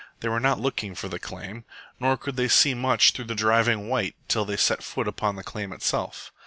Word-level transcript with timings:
They 0.21 0.29
were 0.29 0.39
not 0.39 0.59
looking 0.59 0.95
for 0.95 1.09
the 1.09 1.19
claim. 1.19 1.63
Nor 1.99 2.17
could 2.17 2.35
they 2.35 2.47
see 2.47 2.73
much 2.73 3.11
through 3.11 3.25
the 3.25 3.35
driving 3.35 3.87
white 3.87 4.15
till 4.27 4.45
they 4.45 4.57
set 4.57 4.81
foot 4.83 5.07
upon 5.07 5.35
the 5.35 5.43
claim 5.43 5.71
itself. 5.71 6.31